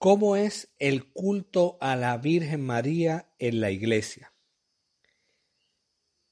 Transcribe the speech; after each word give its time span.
¿Cómo 0.00 0.34
es 0.34 0.72
el 0.78 1.12
culto 1.12 1.76
a 1.78 1.94
la 1.94 2.16
Virgen 2.16 2.64
María 2.64 3.28
en 3.38 3.60
la 3.60 3.70
Iglesia? 3.70 4.32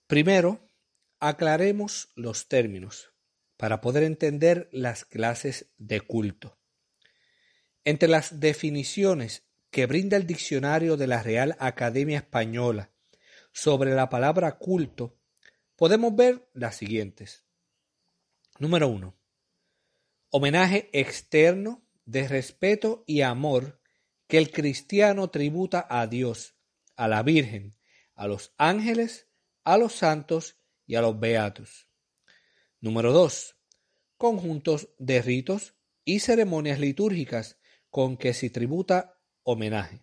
Primero, 0.06 0.70
aclaremos 1.20 2.08
los 2.14 2.48
términos 2.48 3.12
para 3.58 3.82
poder 3.82 4.04
entender 4.04 4.70
las 4.72 5.04
clases 5.04 5.66
de 5.76 6.00
culto. 6.00 6.56
Entre 7.84 8.08
las 8.08 8.40
definiciones 8.40 9.42
que 9.70 9.84
brinda 9.84 10.16
el 10.16 10.26
diccionario 10.26 10.96
de 10.96 11.06
la 11.06 11.22
Real 11.22 11.54
Academia 11.58 12.16
Española 12.16 12.90
sobre 13.52 13.94
la 13.94 14.08
palabra 14.08 14.56
culto, 14.56 15.18
podemos 15.76 16.16
ver 16.16 16.48
las 16.54 16.74
siguientes. 16.74 17.44
Número 18.58 18.88
uno. 18.88 19.14
Homenaje 20.30 20.88
externo 20.98 21.82
de 22.08 22.26
respeto 22.26 23.04
y 23.06 23.20
amor 23.20 23.82
que 24.28 24.38
el 24.38 24.50
cristiano 24.50 25.28
tributa 25.28 25.86
a 25.90 26.06
Dios, 26.06 26.56
a 26.96 27.06
la 27.06 27.22
Virgen, 27.22 27.76
a 28.14 28.26
los 28.26 28.54
ángeles, 28.56 29.28
a 29.62 29.76
los 29.76 29.92
santos 29.92 30.56
y 30.86 30.94
a 30.94 31.02
los 31.02 31.20
beatos. 31.20 31.90
Número 32.80 33.12
2. 33.12 33.56
Conjuntos 34.16 34.88
de 34.98 35.20
ritos 35.20 35.74
y 36.06 36.20
ceremonias 36.20 36.80
litúrgicas 36.80 37.58
con 37.90 38.16
que 38.16 38.32
se 38.32 38.48
tributa 38.48 39.20
homenaje. 39.42 40.02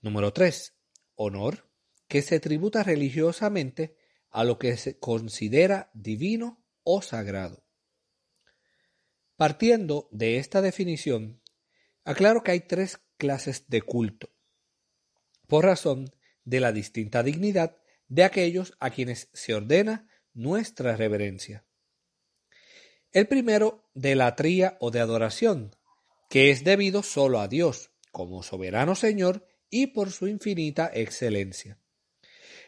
Número 0.00 0.32
3. 0.32 0.72
Honor 1.16 1.68
que 2.06 2.22
se 2.22 2.38
tributa 2.38 2.84
religiosamente 2.84 3.96
a 4.30 4.44
lo 4.44 4.56
que 4.56 4.76
se 4.76 5.00
considera 5.00 5.90
divino 5.94 6.64
o 6.84 7.02
sagrado. 7.02 7.65
Partiendo 9.36 10.08
de 10.12 10.38
esta 10.38 10.62
definición, 10.62 11.42
aclaro 12.04 12.42
que 12.42 12.52
hay 12.52 12.60
tres 12.60 13.00
clases 13.18 13.68
de 13.68 13.82
culto, 13.82 14.30
por 15.46 15.66
razón 15.66 16.10
de 16.44 16.60
la 16.60 16.72
distinta 16.72 17.22
dignidad 17.22 17.76
de 18.08 18.24
aquellos 18.24 18.74
a 18.80 18.88
quienes 18.88 19.28
se 19.34 19.52
ordena 19.52 20.08
nuestra 20.32 20.96
reverencia. 20.96 21.66
El 23.12 23.28
primero 23.28 23.90
de 23.92 24.14
la 24.14 24.36
tría 24.36 24.78
o 24.80 24.90
de 24.90 25.00
adoración, 25.00 25.76
que 26.30 26.50
es 26.50 26.64
debido 26.64 27.02
solo 27.02 27.38
a 27.40 27.48
Dios, 27.48 27.90
como 28.12 28.42
soberano 28.42 28.94
Señor 28.94 29.46
y 29.68 29.88
por 29.88 30.12
su 30.12 30.28
infinita 30.28 30.90
excelencia. 30.94 31.78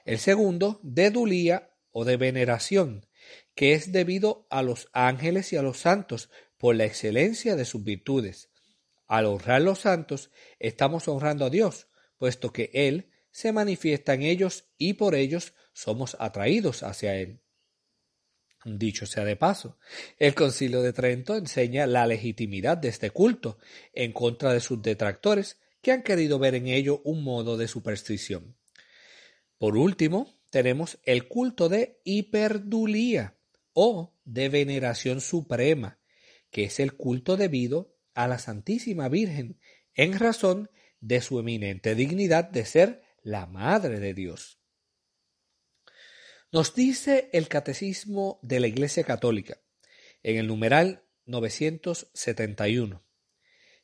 El 0.05 0.19
segundo 0.19 0.81
de 0.83 1.11
dulía 1.11 1.71
o 1.93 2.05
de 2.05 2.19
veneración, 2.19 3.07
que 3.55 3.73
es 3.73 3.93
debido 3.93 4.47
a 4.51 4.63
los 4.63 4.89
ángeles 4.93 5.53
y 5.53 5.57
a 5.57 5.63
los 5.63 5.79
santos 5.79 6.31
por 6.59 6.77
la 6.77 6.85
excelencia 6.85 7.57
de 7.57 7.65
sus 7.65 7.83
virtudes. 7.83 8.51
Al 9.07 9.27
honrar 9.27 9.63
los 9.63 9.81
santos, 9.81 10.31
estamos 10.59 11.09
honrando 11.09 11.47
a 11.47 11.51
Dios, 11.51 11.89
puesto 12.19 12.53
que 12.53 12.71
Él 12.75 13.11
se 13.31 13.53
manifiesta 13.53 14.15
en 14.15 14.23
ellos 14.23 14.67
y 14.77 14.95
por 14.95 15.15
ellos 15.15 15.55
somos 15.73 16.17
atraídos 16.19 16.83
hacia 16.83 17.15
Él. 17.15 17.41
Dicho 18.65 19.07
sea 19.07 19.25
de 19.25 19.37
paso, 19.37 19.79
el 20.19 20.35
Concilio 20.35 20.83
de 20.83 20.93
Trento 20.93 21.37
enseña 21.37 21.87
la 21.87 22.07
legitimidad 22.07 22.77
de 22.77 22.89
este 22.89 23.11
culto 23.11 23.59
en 23.93 24.13
contra 24.13 24.53
de 24.53 24.61
sus 24.61 24.83
detractores 24.83 25.59
que 25.81 25.93
han 25.93 26.03
querido 26.03 26.39
ver 26.39 26.57
en 26.57 26.67
ello 26.67 27.01
un 27.05 27.23
modo 27.23 27.57
de 27.57 27.69
superstición. 27.69 28.57
Por 29.59 29.77
último, 29.77 30.35
tenemos 30.51 30.99
el 31.05 31.29
culto 31.29 31.69
de 31.69 32.01
hiperdulía 32.05 33.39
o 33.73 34.15
de 34.25 34.49
veneración 34.49 35.21
suprema, 35.21 35.98
que 36.51 36.65
es 36.65 36.81
el 36.81 36.95
culto 36.95 37.37
debido 37.37 37.97
a 38.15 38.29
la 38.29 38.39
Santísima 38.39 39.09
Virgen 39.09 39.61
en 39.95 40.19
razón 40.19 40.71
de 41.01 41.21
su 41.21 41.39
eminente 41.39 41.95
dignidad 41.95 42.45
de 42.45 42.65
ser 42.65 43.03
la 43.23 43.47
Madre 43.47 44.01
de 44.01 44.15
Dios. 44.15 44.61
Nos 46.51 46.75
dice 46.75 47.29
el 47.33 47.49
Catecismo 47.49 48.41
de 48.43 48.61
la 48.61 48.69
Iglesia 48.69 49.05
Católica, 49.05 49.61
en 50.23 50.37
el 50.39 50.47
numeral 50.47 51.05
971, 51.27 53.05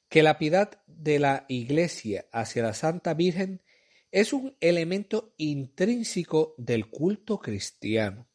que 0.09 0.23
la 0.23 0.39
piedad 0.39 0.83
de 0.87 1.19
la 1.19 1.45
Iglesia 1.49 2.27
hacia 2.33 2.63
la 2.63 2.73
Santa 2.73 3.13
Virgen 3.15 3.63
es 4.11 4.33
un 4.33 4.57
elemento 4.61 5.35
intrínseco 5.37 6.55
del 6.57 6.89
culto 6.89 7.39
cristiano. 7.39 8.29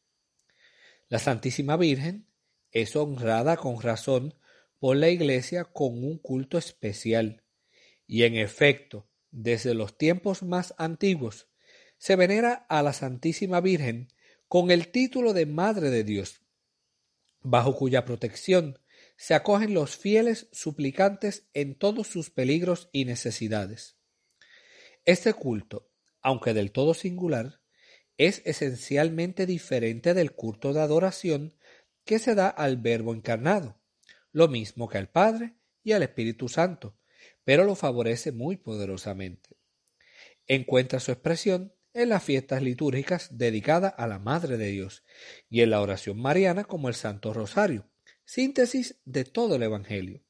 La 1.08 1.18
Santísima 1.18 1.76
Virgen 1.76 2.29
es 2.72 2.96
honrada 2.96 3.56
con 3.56 3.80
razón 3.80 4.34
por 4.78 4.96
la 4.96 5.08
Iglesia 5.08 5.64
con 5.64 6.04
un 6.04 6.18
culto 6.18 6.58
especial, 6.58 7.42
y 8.06 8.24
en 8.24 8.36
efecto, 8.36 9.08
desde 9.30 9.74
los 9.74 9.96
tiempos 9.96 10.42
más 10.42 10.74
antiguos, 10.78 11.48
se 11.98 12.16
venera 12.16 12.66
a 12.68 12.82
la 12.82 12.92
Santísima 12.92 13.60
Virgen 13.60 14.08
con 14.48 14.70
el 14.70 14.88
título 14.88 15.32
de 15.32 15.46
Madre 15.46 15.90
de 15.90 16.02
Dios, 16.02 16.40
bajo 17.42 17.76
cuya 17.76 18.04
protección 18.04 18.78
se 19.16 19.34
acogen 19.34 19.74
los 19.74 19.96
fieles 19.96 20.48
suplicantes 20.50 21.46
en 21.52 21.74
todos 21.74 22.06
sus 22.06 22.30
peligros 22.30 22.88
y 22.90 23.04
necesidades. 23.04 23.96
Este 25.04 25.34
culto, 25.34 25.90
aunque 26.22 26.54
del 26.54 26.72
todo 26.72 26.94
singular, 26.94 27.60
es 28.16 28.42
esencialmente 28.44 29.46
diferente 29.46 30.14
del 30.14 30.32
culto 30.32 30.72
de 30.72 30.80
adoración 30.80 31.54
que 32.10 32.18
se 32.18 32.34
da 32.34 32.48
al 32.48 32.76
Verbo 32.76 33.14
encarnado, 33.14 33.80
lo 34.32 34.48
mismo 34.48 34.88
que 34.88 34.98
al 34.98 35.08
Padre 35.08 35.54
y 35.84 35.92
al 35.92 36.02
Espíritu 36.02 36.48
Santo, 36.48 36.98
pero 37.44 37.62
lo 37.62 37.76
favorece 37.76 38.32
muy 38.32 38.56
poderosamente. 38.56 39.56
Encuentra 40.48 40.98
su 40.98 41.12
expresión 41.12 41.72
en 41.92 42.08
las 42.08 42.24
fiestas 42.24 42.62
litúrgicas 42.62 43.38
dedicadas 43.38 43.94
a 43.96 44.08
la 44.08 44.18
Madre 44.18 44.56
de 44.56 44.70
Dios 44.72 45.04
y 45.48 45.60
en 45.60 45.70
la 45.70 45.80
oración 45.80 46.20
mariana 46.20 46.64
como 46.64 46.88
el 46.88 46.96
Santo 46.96 47.32
Rosario, 47.32 47.88
síntesis 48.24 49.00
de 49.04 49.22
todo 49.22 49.54
el 49.54 49.62
Evangelio. 49.62 50.24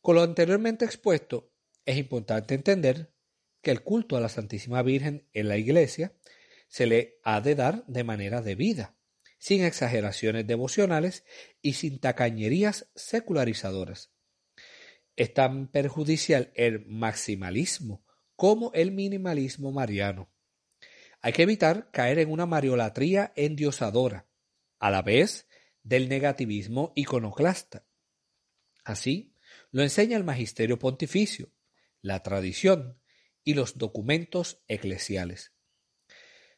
Con 0.00 0.16
lo 0.16 0.22
anteriormente 0.22 0.84
expuesto, 0.84 1.52
es 1.84 1.98
importante 1.98 2.56
entender 2.56 3.12
que 3.62 3.70
el 3.70 3.84
culto 3.84 4.16
a 4.16 4.20
la 4.20 4.28
Santísima 4.28 4.82
Virgen 4.82 5.28
en 5.34 5.46
la 5.46 5.56
Iglesia 5.56 6.16
se 6.66 6.86
le 6.86 7.20
ha 7.22 7.40
de 7.40 7.54
dar 7.54 7.86
de 7.86 8.02
manera 8.02 8.42
debida, 8.42 8.96
sin 9.38 9.64
exageraciones 9.64 10.46
devocionales 10.46 11.24
y 11.62 11.74
sin 11.74 11.98
tacañerías 11.98 12.90
secularizadoras. 12.94 14.12
Es 15.16 15.32
tan 15.32 15.68
perjudicial 15.68 16.52
el 16.54 16.84
maximalismo 16.86 18.04
como 18.34 18.72
el 18.74 18.92
minimalismo 18.92 19.72
mariano. 19.72 20.30
Hay 21.22 21.32
que 21.32 21.42
evitar 21.42 21.90
caer 21.90 22.18
en 22.18 22.30
una 22.30 22.46
mariolatría 22.46 23.32
endiosadora, 23.34 24.28
a 24.78 24.90
la 24.90 25.02
vez 25.02 25.48
del 25.82 26.08
negativismo 26.08 26.92
iconoclasta. 26.94 27.86
Así 28.84 29.34
lo 29.70 29.82
enseña 29.82 30.16
el 30.16 30.24
magisterio 30.24 30.78
pontificio, 30.78 31.50
la 32.02 32.22
tradición 32.22 33.00
y 33.42 33.54
los 33.54 33.78
documentos 33.78 34.62
eclesiales. 34.68 35.52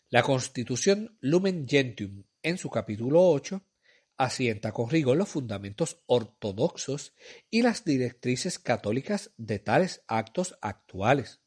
La 0.08 0.22
Constitución 0.22 1.16
Lumen 1.20 1.66
Gentium, 1.68 2.24
en 2.42 2.58
su 2.58 2.70
capítulo 2.70 3.22
8, 3.22 3.62
asienta 4.16 4.72
con 4.72 4.90
rigor 4.90 5.16
los 5.16 5.28
fundamentos 5.28 6.02
ortodoxos 6.06 7.14
y 7.50 7.62
las 7.62 7.84
directrices 7.84 8.58
católicas 8.58 9.30
de 9.36 9.58
tales 9.58 10.02
actos 10.08 10.58
actuales. 10.60 11.40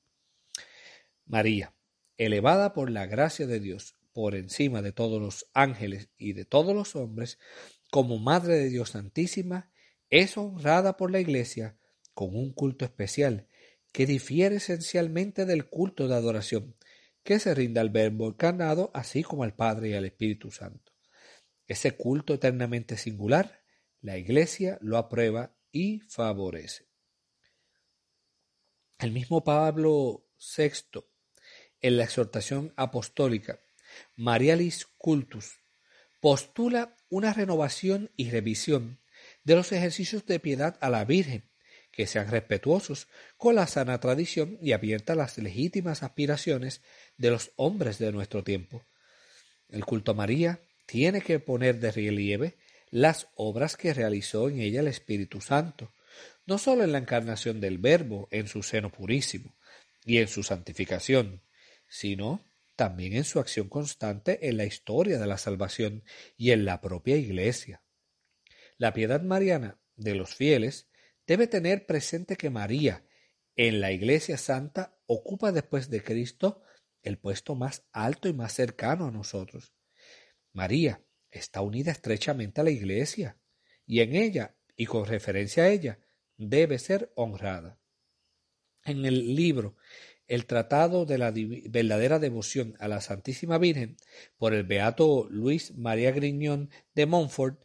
María, 1.25 1.75
elevada 2.17 2.73
por 2.73 2.89
la 2.89 3.05
gracia 3.05 3.45
de 3.47 3.59
Dios 3.59 3.95
por 4.13 4.35
encima 4.35 4.81
de 4.81 4.91
todos 4.91 5.21
los 5.21 5.49
ángeles 5.53 6.09
y 6.17 6.33
de 6.33 6.45
todos 6.45 6.75
los 6.75 6.95
hombres, 6.95 7.39
como 7.89 8.19
Madre 8.19 8.55
de 8.55 8.69
Dios 8.69 8.91
Santísima, 8.91 9.71
es 10.09 10.37
honrada 10.37 10.97
por 10.97 11.11
la 11.11 11.19
Iglesia 11.19 11.77
con 12.13 12.35
un 12.35 12.53
culto 12.53 12.85
especial 12.85 13.47
que 13.91 14.05
difiere 14.05 14.57
esencialmente 14.57 15.45
del 15.45 15.67
culto 15.67 16.07
de 16.07 16.15
adoración 16.15 16.75
que 17.23 17.39
se 17.39 17.53
rinde 17.53 17.79
al 17.79 17.89
Verbo 17.89 18.29
encarnado, 18.29 18.91
así 18.93 19.23
como 19.23 19.43
al 19.43 19.55
Padre 19.55 19.89
y 19.89 19.93
al 19.93 20.05
Espíritu 20.05 20.51
Santo. 20.51 20.91
Ese 21.67 21.95
culto 21.95 22.33
eternamente 22.33 22.97
singular 22.97 23.61
La 24.01 24.17
Iglesia 24.17 24.77
lo 24.81 24.97
aprueba 24.97 25.55
y 25.71 25.99
favorece. 26.01 26.87
El 28.97 29.11
mismo 29.11 29.43
Pablo 29.43 30.27
VI, 30.57 31.03
en 31.81 31.97
la 31.97 32.03
exhortación 32.03 32.73
apostólica 32.75 33.59
Marialis 34.15 34.87
Cultus, 34.97 35.59
postula 36.19 36.95
una 37.09 37.33
renovación 37.33 38.11
y 38.15 38.29
revisión 38.29 39.01
de 39.43 39.55
los 39.55 39.71
ejercicios 39.71 40.25
de 40.25 40.39
piedad 40.39 40.77
a 40.81 40.89
la 40.89 41.05
Virgen, 41.05 41.50
que 41.91 42.07
sean 42.07 42.29
respetuosos 42.29 43.07
con 43.37 43.55
la 43.55 43.67
sana 43.67 43.99
tradición 43.99 44.57
y 44.61 44.71
abierta 44.71 45.13
a 45.13 45.17
las 45.17 45.37
legítimas 45.37 46.03
aspiraciones 46.03 46.81
de 47.17 47.31
los 47.31 47.51
hombres 47.55 47.99
de 47.99 48.11
nuestro 48.11 48.43
tiempo. 48.43 48.85
El 49.69 49.85
culto 49.85 50.11
a 50.11 50.15
María 50.15 50.61
tiene 50.85 51.21
que 51.21 51.39
poner 51.39 51.79
de 51.79 51.91
relieve 51.91 52.57
las 52.89 53.27
obras 53.35 53.77
que 53.77 53.93
realizó 53.93 54.49
en 54.49 54.59
ella 54.59 54.81
el 54.81 54.87
Espíritu 54.87 55.41
Santo, 55.41 55.93
no 56.45 56.57
sólo 56.57 56.83
en 56.83 56.91
la 56.91 56.97
encarnación 56.97 57.61
del 57.61 57.77
Verbo 57.77 58.27
en 58.31 58.47
su 58.47 58.63
seno 58.63 58.91
purísimo 58.91 59.55
y 60.05 60.17
en 60.17 60.27
su 60.27 60.43
santificación, 60.43 61.41
sino 61.87 62.43
también 62.75 63.13
en 63.13 63.23
su 63.23 63.39
acción 63.39 63.69
constante 63.69 64.49
en 64.49 64.57
la 64.57 64.65
historia 64.65 65.19
de 65.19 65.27
la 65.27 65.37
salvación 65.37 66.03
y 66.35 66.51
en 66.51 66.65
la 66.65 66.81
propia 66.81 67.15
Iglesia. 67.15 67.81
La 68.77 68.93
piedad 68.93 69.21
mariana 69.21 69.79
de 69.95 70.15
los 70.15 70.35
fieles 70.35 70.87
debe 71.31 71.47
tener 71.47 71.85
presente 71.85 72.35
que 72.35 72.49
María, 72.49 73.05
en 73.55 73.79
la 73.79 73.93
Iglesia 73.93 74.37
Santa, 74.37 74.97
ocupa 75.05 75.53
después 75.53 75.89
de 75.89 76.03
Cristo 76.03 76.61
el 77.03 77.17
puesto 77.19 77.55
más 77.55 77.85
alto 77.93 78.27
y 78.27 78.33
más 78.33 78.51
cercano 78.51 79.05
a 79.05 79.11
nosotros. 79.11 79.73
María 80.51 81.01
está 81.29 81.61
unida 81.61 81.89
estrechamente 81.89 82.59
a 82.59 82.65
la 82.65 82.71
Iglesia, 82.71 83.37
y 83.85 84.01
en 84.01 84.13
ella, 84.13 84.57
y 84.75 84.87
con 84.87 85.05
referencia 85.05 85.63
a 85.63 85.69
ella, 85.69 85.99
debe 86.35 86.77
ser 86.79 87.13
honrada. 87.15 87.79
En 88.83 89.05
el 89.05 89.33
libro 89.33 89.77
El 90.27 90.45
Tratado 90.45 91.05
de 91.05 91.17
la 91.17 91.31
verdadera 91.31 92.19
devoción 92.19 92.75
a 92.77 92.89
la 92.89 92.99
Santísima 92.99 93.57
Virgen, 93.57 93.95
por 94.35 94.53
el 94.53 94.63
beato 94.63 95.29
Luis 95.29 95.77
María 95.77 96.11
Griñón 96.11 96.71
de 96.93 97.05
Montfort, 97.05 97.63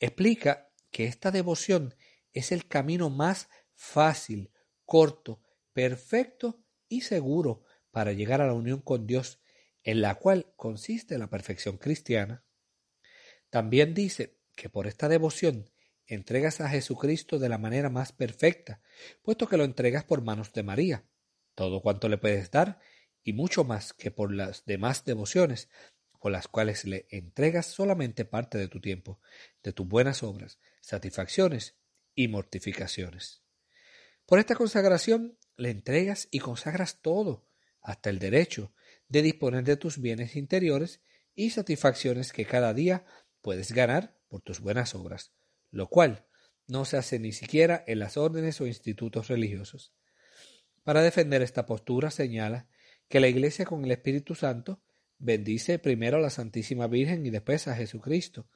explica 0.00 0.70
que 0.90 1.06
esta 1.06 1.30
devoción 1.30 1.94
es 2.36 2.52
el 2.52 2.68
camino 2.68 3.08
más 3.08 3.48
fácil, 3.74 4.50
corto, 4.84 5.40
perfecto 5.72 6.62
y 6.86 7.00
seguro 7.00 7.64
para 7.90 8.12
llegar 8.12 8.42
a 8.42 8.46
la 8.46 8.52
unión 8.52 8.82
con 8.82 9.06
Dios, 9.06 9.40
en 9.82 10.02
la 10.02 10.16
cual 10.16 10.52
consiste 10.54 11.16
la 11.16 11.30
perfección 11.30 11.78
cristiana. 11.78 12.44
También 13.48 13.94
dice 13.94 14.38
que 14.54 14.68
por 14.68 14.86
esta 14.86 15.08
devoción 15.08 15.70
entregas 16.04 16.60
a 16.60 16.68
Jesucristo 16.68 17.38
de 17.38 17.48
la 17.48 17.56
manera 17.56 17.88
más 17.88 18.12
perfecta, 18.12 18.82
puesto 19.22 19.48
que 19.48 19.56
lo 19.56 19.64
entregas 19.64 20.04
por 20.04 20.20
manos 20.20 20.52
de 20.52 20.62
María, 20.62 21.04
todo 21.54 21.80
cuanto 21.80 22.10
le 22.10 22.18
puedes 22.18 22.50
dar 22.50 22.80
y 23.22 23.32
mucho 23.32 23.64
más 23.64 23.94
que 23.94 24.10
por 24.10 24.30
las 24.30 24.66
demás 24.66 25.06
devociones, 25.06 25.70
por 26.20 26.32
las 26.32 26.48
cuales 26.48 26.84
le 26.84 27.06
entregas 27.08 27.64
solamente 27.64 28.26
parte 28.26 28.58
de 28.58 28.68
tu 28.68 28.82
tiempo, 28.82 29.20
de 29.62 29.72
tus 29.72 29.88
buenas 29.88 30.22
obras, 30.22 30.58
satisfacciones 30.82 31.76
y 32.16 32.26
mortificaciones. 32.26 33.44
Por 34.26 34.40
esta 34.40 34.56
consagración 34.56 35.38
le 35.56 35.70
entregas 35.70 36.26
y 36.32 36.40
consagras 36.40 37.00
todo, 37.00 37.46
hasta 37.80 38.10
el 38.10 38.18
derecho 38.18 38.72
de 39.08 39.22
disponer 39.22 39.62
de 39.62 39.76
tus 39.76 40.00
bienes 40.00 40.34
interiores 40.34 41.00
y 41.36 41.50
satisfacciones 41.50 42.32
que 42.32 42.44
cada 42.44 42.74
día 42.74 43.04
puedes 43.40 43.70
ganar 43.70 44.18
por 44.26 44.40
tus 44.40 44.58
buenas 44.58 44.96
obras, 44.96 45.32
lo 45.70 45.88
cual 45.88 46.26
no 46.66 46.84
se 46.84 46.96
hace 46.96 47.20
ni 47.20 47.30
siquiera 47.30 47.84
en 47.86 48.00
las 48.00 48.16
órdenes 48.16 48.60
o 48.60 48.66
institutos 48.66 49.28
religiosos. 49.28 49.94
Para 50.82 51.02
defender 51.02 51.42
esta 51.42 51.66
postura 51.66 52.10
señala 52.10 52.68
que 53.08 53.20
la 53.20 53.28
Iglesia 53.28 53.64
con 53.64 53.84
el 53.84 53.92
Espíritu 53.92 54.34
Santo 54.34 54.80
bendice 55.18 55.78
primero 55.78 56.16
a 56.16 56.20
la 56.20 56.30
Santísima 56.30 56.88
Virgen 56.88 57.24
y 57.24 57.30
después 57.30 57.68
a 57.68 57.76
Jesucristo. 57.76 58.48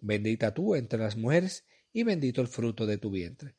Bendita 0.00 0.52
tú 0.52 0.74
entre 0.74 0.98
las 0.98 1.16
mujeres 1.16 1.64
y 1.92 2.02
bendito 2.02 2.40
el 2.40 2.48
fruto 2.48 2.86
de 2.86 2.98
tu 2.98 3.10
vientre. 3.10 3.54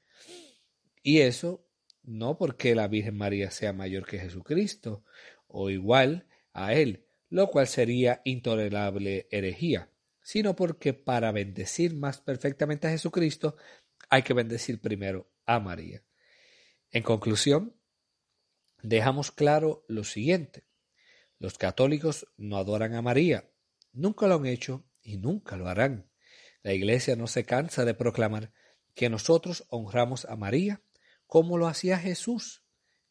Y 1.01 1.19
eso 1.19 1.67
no 2.03 2.37
porque 2.37 2.75
la 2.75 2.87
Virgen 2.87 3.15
María 3.15 3.51
sea 3.51 3.73
mayor 3.73 4.05
que 4.05 4.19
Jesucristo 4.19 5.03
o 5.47 5.69
igual 5.69 6.27
a 6.53 6.73
él, 6.73 7.05
lo 7.29 7.47
cual 7.47 7.67
sería 7.67 8.21
intolerable 8.25 9.27
herejía, 9.31 9.89
sino 10.21 10.55
porque 10.55 10.93
para 10.93 11.31
bendecir 11.31 11.95
más 11.95 12.21
perfectamente 12.21 12.87
a 12.87 12.91
Jesucristo 12.91 13.55
hay 14.09 14.23
que 14.23 14.33
bendecir 14.33 14.79
primero 14.79 15.31
a 15.45 15.59
María. 15.59 16.03
En 16.91 17.03
conclusión, 17.03 17.75
dejamos 18.81 19.31
claro 19.31 19.85
lo 19.87 20.03
siguiente. 20.03 20.65
Los 21.39 21.57
católicos 21.57 22.27
no 22.37 22.57
adoran 22.57 22.93
a 22.93 23.01
María, 23.01 23.49
nunca 23.91 24.27
lo 24.27 24.35
han 24.35 24.45
hecho 24.45 24.85
y 25.01 25.17
nunca 25.17 25.57
lo 25.57 25.67
harán. 25.67 26.12
La 26.63 26.73
Iglesia 26.73 27.15
no 27.15 27.27
se 27.27 27.45
cansa 27.45 27.85
de 27.85 27.93
proclamar 27.93 28.51
que 28.95 29.09
nosotros 29.09 29.65
honramos 29.69 30.25
a 30.25 30.35
María 30.35 30.81
como 31.27 31.57
lo 31.57 31.67
hacía 31.67 31.97
Jesús. 31.97 32.63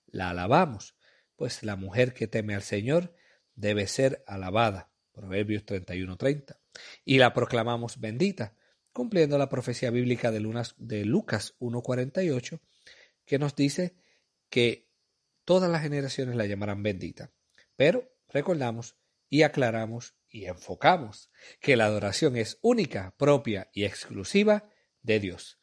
La 0.06 0.30
alabamos, 0.30 0.96
pues 1.36 1.62
la 1.62 1.76
mujer 1.76 2.14
que 2.14 2.26
teme 2.26 2.54
al 2.54 2.62
Señor 2.62 3.14
debe 3.54 3.86
ser 3.86 4.24
alabada. 4.26 4.90
Proverbios 5.12 5.64
31:30. 5.66 6.58
Y 7.04 7.18
la 7.18 7.34
proclamamos 7.34 8.00
bendita, 8.00 8.56
cumpliendo 8.92 9.36
la 9.36 9.50
profecía 9.50 9.90
bíblica 9.90 10.30
de, 10.30 10.40
de 10.78 11.04
Lucas 11.04 11.54
1:48, 11.58 12.60
que 13.26 13.38
nos 13.38 13.54
dice 13.54 13.96
que 14.48 14.88
todas 15.44 15.70
las 15.70 15.82
generaciones 15.82 16.36
la 16.36 16.46
llamarán 16.46 16.82
bendita. 16.82 17.32
Pero 17.76 18.10
recordamos 18.28 18.96
y 19.28 19.42
aclaramos 19.42 20.14
y 20.32 20.46
enfocamos 20.46 21.30
que 21.60 21.76
la 21.76 21.84
adoración 21.84 22.36
es 22.36 22.58
única, 22.62 23.14
propia 23.16 23.70
y 23.72 23.84
exclusiva 23.84 24.68
de 25.02 25.20
Dios. 25.20 25.60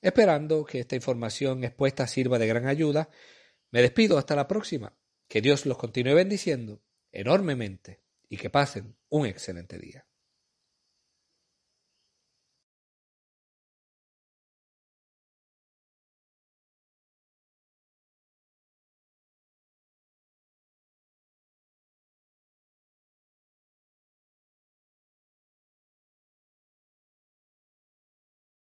Esperando 0.00 0.64
que 0.64 0.80
esta 0.80 0.96
información 0.96 1.64
expuesta 1.64 2.06
sirva 2.06 2.38
de 2.38 2.46
gran 2.46 2.66
ayuda, 2.66 3.08
me 3.70 3.80
despido 3.80 4.18
hasta 4.18 4.36
la 4.36 4.46
próxima. 4.46 4.96
Que 5.28 5.40
Dios 5.40 5.64
los 5.64 5.78
continúe 5.78 6.14
bendiciendo 6.14 6.82
enormemente 7.10 8.02
y 8.28 8.36
que 8.36 8.50
pasen 8.50 8.96
un 9.08 9.26
excelente 9.26 9.78
día. 9.78 10.06